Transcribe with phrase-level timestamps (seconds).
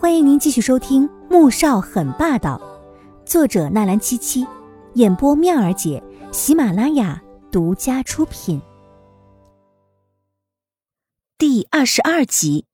[0.00, 2.56] 欢迎您继续收听《穆少很霸道》，
[3.28, 4.46] 作者纳兰七七，
[4.94, 6.00] 演播妙儿姐，
[6.32, 8.62] 喜马拉雅独家出品。
[11.36, 12.64] 第二十二集，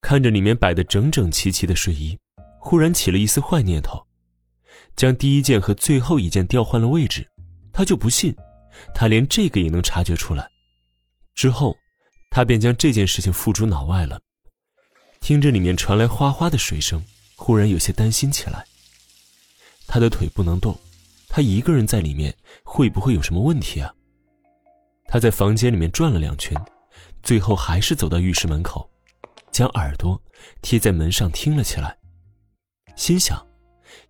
[0.00, 2.16] 看着里面摆的整整齐齐的睡衣，
[2.60, 4.00] 忽然起了一丝坏念头，
[4.94, 7.28] 将第一件和最后一件调换了位置。
[7.72, 8.32] 他就不信，
[8.94, 10.48] 他连这个也能察觉出来。
[11.34, 11.74] 之后，
[12.30, 14.20] 他便将这件事情付诸脑外了。
[15.20, 17.04] 听着里面传来哗哗的水声，
[17.36, 18.64] 忽然有些担心起来。
[19.86, 20.78] 他的腿不能动，
[21.28, 23.92] 他一个人在里面会不会有什么问题啊？
[25.06, 26.54] 他在房间里面转了两圈，
[27.22, 28.88] 最后还是走到浴室门口，
[29.50, 30.20] 将耳朵
[30.62, 31.96] 贴在门上听了起来。
[32.96, 33.46] 心想，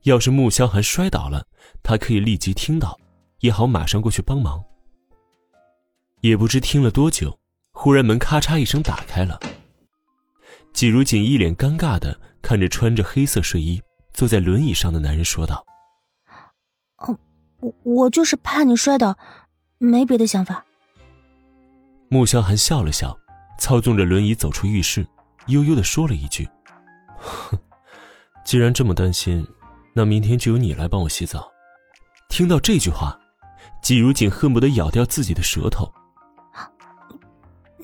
[0.03, 1.47] 要是穆萧寒摔倒了，
[1.83, 2.99] 他可以立即听到，
[3.41, 4.65] 也好马上过去帮忙。
[6.21, 7.39] 也不知听了多久，
[7.71, 9.39] 忽然门咔嚓一声打开了。
[10.73, 15.65] 季如锦一脸尴尬的看着穿着黑色睡衣坐在轮椅上的男人，说道
[16.99, 17.19] ：“哦，
[17.61, 19.17] 我我就是怕你摔倒，
[19.79, 20.65] 没别的想法。”
[22.09, 23.19] 穆萧寒笑了笑，
[23.59, 25.07] 操纵着轮椅走出浴室，
[25.49, 26.49] 悠悠的说了一句
[27.19, 27.59] ：“哼，
[28.45, 29.47] 既然这么担心，
[29.95, 31.51] 那明天就由你来帮我洗澡。”
[32.31, 33.19] 听到这句话，
[33.83, 35.93] 季如锦恨不得咬掉自己的舌头。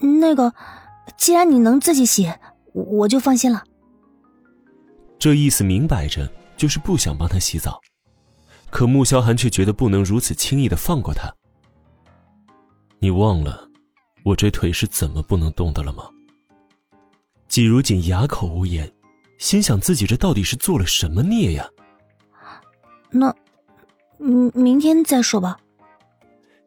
[0.00, 0.54] 那个，
[1.16, 2.32] 既然你能自己洗。
[2.74, 3.64] 我就放心了。
[5.18, 7.80] 这意思明摆着就是不想帮他洗澡，
[8.68, 11.32] 可穆萧寒却觉得不能如此轻易的放过他。
[12.98, 13.68] 你忘了，
[14.24, 16.10] 我这腿是怎么不能动的了吗？
[17.48, 18.92] 季如锦哑口无言，
[19.38, 21.68] 心想自己这到底是做了什么孽呀？
[23.10, 23.32] 那，
[24.18, 25.56] 嗯，明天再说吧。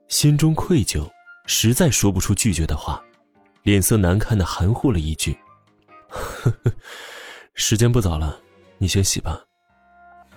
[0.08, 1.06] 心中愧疚，
[1.46, 3.04] 实在说不出拒绝的话，
[3.64, 5.38] 脸色难看的含糊了一句。
[6.10, 6.74] 呵呵，
[7.54, 8.40] 时间不早了，
[8.78, 9.44] 你先洗吧。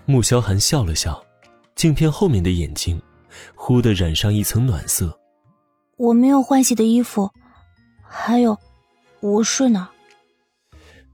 [0.06, 1.24] 穆萧寒笑了笑，
[1.74, 3.00] 镜片后面的眼睛
[3.54, 5.16] 忽地染上一层暖色。
[5.96, 7.30] 我没有换洗的衣服，
[8.02, 8.58] 还有，
[9.20, 9.88] 我睡哪？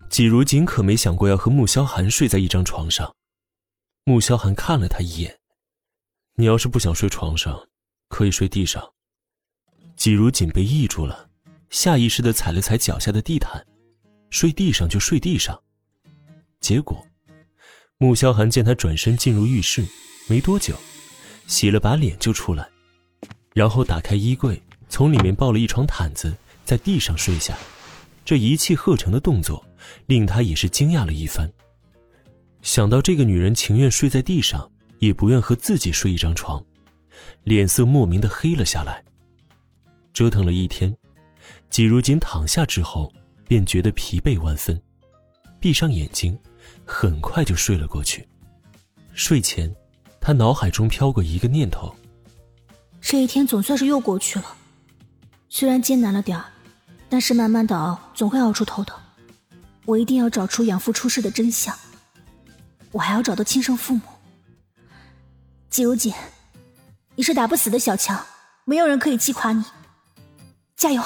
[0.09, 3.12] 季如锦可没想过要和穆萧寒睡在一张床上。
[4.05, 5.38] 穆萧寒看了他一眼，
[6.37, 7.67] 你要是不想睡床上，
[8.09, 8.93] 可以睡地上。
[9.97, 11.28] 季如锦被抑住了，
[11.71, 13.67] 下意识的踩了踩脚下的地毯。
[14.31, 15.59] 睡地上就睡地上，
[16.60, 17.04] 结果，
[17.98, 19.84] 穆萧寒见他转身进入浴室，
[20.28, 20.75] 没多久，
[21.47, 22.69] 洗了把脸就出来，
[23.54, 27.56] 然后打开衣柜，从里面抱了一床毯子，在地上睡下。
[28.25, 29.64] 这一气呵成的动作，
[30.06, 31.50] 令他也是惊讶了一番。
[32.60, 36.62] 想到这个女人情愿睡在地上，也不愿和自己睡一张床，
[37.44, 39.04] 脸色莫名的黑了下来。
[40.12, 40.93] 折腾了一天，
[41.70, 43.12] 季如锦躺下之后。
[43.49, 44.81] 便觉得疲惫万分，
[45.61, 46.39] 闭上眼睛，
[46.84, 48.27] 很快就睡了过去。
[49.15, 49.75] 睡前，
[50.21, 51.95] 他脑海中飘过一个念头：
[53.01, 54.56] 这一天总算是又过去了，
[55.49, 56.45] 虽然艰难了点儿，
[57.09, 58.93] 但是慢慢的熬，总会熬出头的。
[59.85, 61.73] 我一定要找出养父出事的真相，
[62.91, 64.03] 我还要找到亲生父母。
[65.71, 66.12] 季如锦，
[67.15, 68.27] 你是打不死的小强，
[68.65, 69.65] 没有人可以击垮你，
[70.77, 71.03] 加油！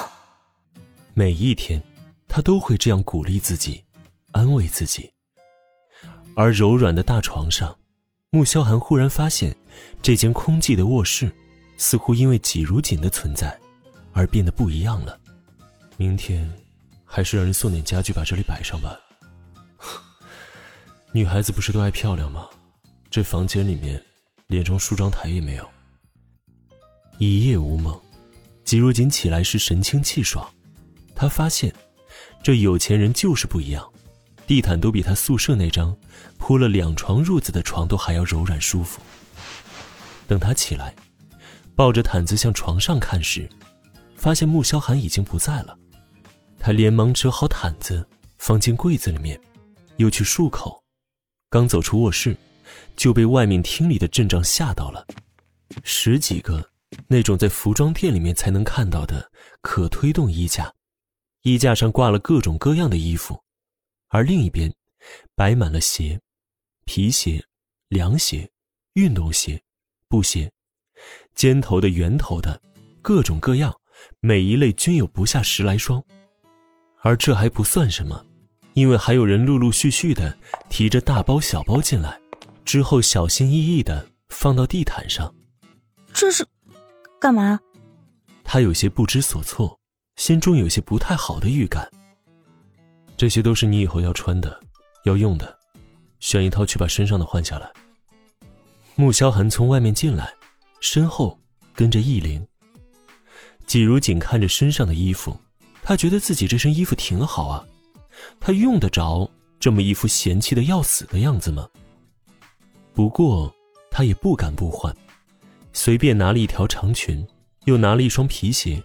[1.13, 1.83] 每一天。
[2.31, 3.85] 他都会这样鼓励自己，
[4.31, 5.13] 安慰自己。
[6.37, 7.77] 而柔软的大床上，
[8.31, 9.55] 穆萧寒忽然发现，
[10.01, 11.31] 这间空寂的卧室，
[11.77, 13.59] 似乎因为季如锦的存在，
[14.13, 15.19] 而变得不一样了。
[15.97, 16.49] 明天，
[17.05, 18.97] 还是让人送点家具把这里摆上吧。
[21.13, 22.49] 女孩子不是都爱漂亮吗？
[23.11, 24.01] 这房间里面，
[24.47, 25.69] 连张梳妆台也没有。
[27.19, 28.01] 一夜无梦，
[28.65, 30.49] 季如锦起来时神清气爽，
[31.13, 31.75] 他发现。
[32.43, 33.87] 这有钱人就是不一样，
[34.47, 35.97] 地毯都比他宿舍那张
[36.39, 39.01] 铺了两床褥子的床都还要柔软舒服。
[40.27, 40.95] 等他起来，
[41.75, 43.49] 抱着毯子向床上看时，
[44.17, 45.77] 发现穆萧寒已经不在了。
[46.59, 48.07] 他连忙折好毯子
[48.39, 49.39] 放进柜子里面，
[49.97, 50.83] 又去漱口。
[51.49, 52.37] 刚走出卧室，
[52.97, 55.07] 就被外面厅里的阵仗吓到了。
[55.85, 56.71] 十几个
[57.07, 59.31] 那种在服装店里面才能看到的
[59.61, 60.73] 可推动衣架。
[61.43, 63.43] 衣架上挂了各种各样的衣服，
[64.09, 64.73] 而另一边
[65.35, 66.21] 摆满了鞋、
[66.85, 67.43] 皮鞋、
[67.89, 68.51] 凉鞋、
[68.93, 69.63] 运动鞋、
[70.07, 70.53] 布鞋，
[71.35, 72.61] 尖头的、圆头的，
[73.01, 73.75] 各种各样，
[74.21, 76.05] 每一类均有不下十来双。
[77.03, 78.27] 而这还不算什么，
[78.75, 80.37] 因为还有人陆陆续续的
[80.69, 82.21] 提着大包小包进来，
[82.67, 85.35] 之后小心翼翼的放到地毯上。
[86.13, 86.47] 这是
[87.19, 87.59] 干嘛？
[88.45, 89.80] 他有些不知所措。
[90.21, 91.91] 心中有些不太好的预感。
[93.17, 94.61] 这些都是你以后要穿的，
[95.05, 95.59] 要用的，
[96.19, 97.73] 选一套去把身上的换下来。
[98.97, 100.31] 穆萧寒从外面进来，
[100.79, 101.41] 身后
[101.75, 102.47] 跟着易灵。
[103.65, 105.35] 季如锦看着身上的衣服，
[105.83, 107.67] 他觉得自己这身衣服挺好啊，
[108.39, 109.27] 他用得着
[109.59, 111.67] 这么一副嫌弃的要死的样子吗？
[112.93, 113.51] 不过
[113.91, 114.95] 他也不敢不换，
[115.73, 117.27] 随便拿了一条长裙，
[117.65, 118.83] 又拿了一双皮鞋，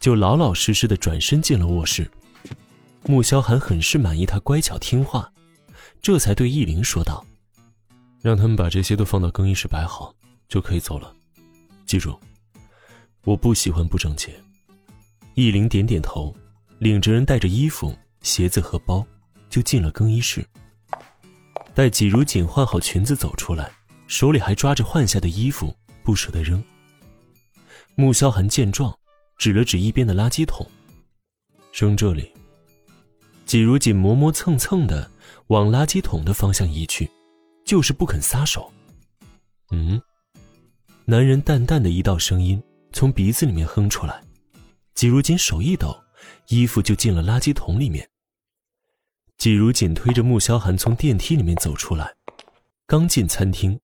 [0.00, 2.10] 就老老实实的转身进了卧室。
[3.04, 5.30] 穆萧寒很是满意他乖巧听话，
[6.02, 7.24] 这才对易灵说道
[8.20, 10.14] ：“让他们把这些都放到更衣室摆好，
[10.48, 11.14] 就可以走了。
[11.86, 12.18] 记住。”
[13.24, 14.34] 我不喜欢不整洁。
[15.34, 16.34] 易灵点点头，
[16.78, 19.06] 领着人带着衣服、鞋子和包，
[19.50, 20.42] 就进了更衣室。
[21.74, 23.70] 待季如锦换好裙子走出来，
[24.06, 26.64] 手里还抓着换下的衣服，不舍得扔。
[27.94, 28.98] 穆萧寒见状，
[29.40, 30.64] 指了指一边的垃圾桶
[31.72, 32.30] ：“扔这里。”
[33.46, 35.10] 季如锦磨磨蹭蹭的
[35.46, 37.10] 往垃圾桶的方向移去，
[37.64, 38.70] 就是不肯撒手。
[39.70, 39.98] 嗯，
[41.06, 42.62] 男人淡淡的一道声音。
[42.92, 44.20] 从鼻子里面哼出来，
[44.94, 45.96] 季如锦手一抖，
[46.48, 48.06] 衣服就进了垃圾桶里面。
[49.38, 52.12] 季如锦推着穆萧寒从电梯里面走出来，
[52.88, 53.78] 刚进餐厅，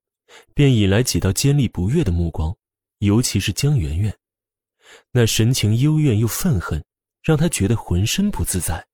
[0.55, 2.55] 便引来几道尖利不悦的目光，
[2.99, 4.13] 尤其是江圆圆，
[5.13, 6.83] 那神情幽怨又愤恨，
[7.23, 8.85] 让他觉得浑身不自在。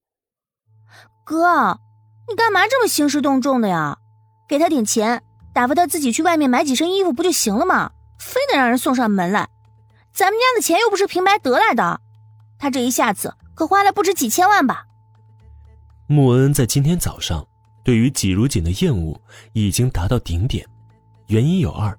[1.25, 1.79] 哥，
[2.29, 3.99] 你干嘛这么兴师动众的呀？
[4.49, 5.23] 给他点钱，
[5.55, 7.93] 打发他自己去外面买几身衣服不就行了吗？
[8.19, 9.49] 非得让人送上门来。
[10.13, 12.01] 咱们家的钱又不是平白得来的，
[12.59, 14.85] 他这一下子可花了不止几千万吧？
[16.07, 17.47] 穆恩恩在今天早上
[17.83, 19.19] 对于季如锦的厌恶
[19.55, 20.67] 已经达到顶点，
[21.29, 21.99] 原因有二：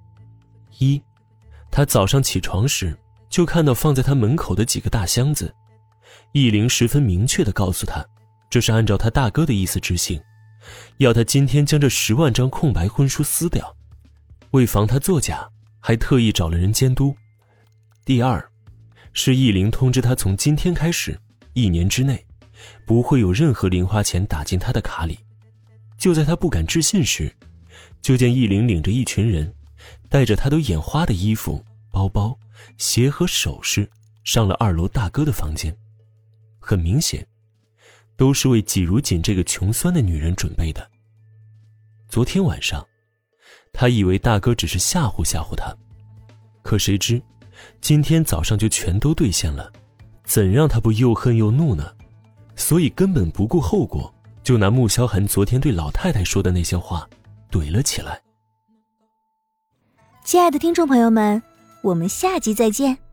[0.78, 1.02] 一，
[1.70, 2.96] 他早上起床时
[3.34, 5.52] 就看到放在他门口的几个大箱子，
[6.30, 8.06] 易灵十分明确的告诉他，
[8.48, 10.22] 这是按照他大哥的意思执行，
[10.98, 13.76] 要他今天将这十万张空白婚书撕掉，
[14.52, 15.50] 为防他作假，
[15.80, 17.12] 还特意找了人监督。
[18.04, 18.48] 第二，
[19.12, 21.18] 是易灵通知他，从今天开始，
[21.54, 22.24] 一年之内，
[22.86, 25.18] 不会有任何零花钱打进他的卡里。
[25.98, 27.34] 就在他不敢置信时，
[28.00, 29.52] 就见易灵领着一群人，
[30.08, 31.60] 带着他都眼花的衣服、
[31.94, 32.36] 包包、
[32.76, 33.88] 鞋和首饰，
[34.24, 35.72] 上了二楼大哥的房间。
[36.58, 37.24] 很明显，
[38.16, 40.90] 都是为季如锦这个穷酸的女人准备的。
[42.08, 42.84] 昨天晚上，
[43.72, 45.72] 他以为大哥只是吓唬吓唬他，
[46.64, 47.22] 可谁知。
[47.80, 49.72] 今天早上就全都兑现了，
[50.24, 51.94] 怎让他不又恨又怒呢？
[52.56, 54.12] 所以根本不顾后果，
[54.42, 57.08] 就拿穆萧寒昨天对老太太说的那些话
[57.52, 58.20] 怼了起来。
[60.24, 61.40] 亲爱的听众朋友们，
[61.84, 63.03] 我们下集再见。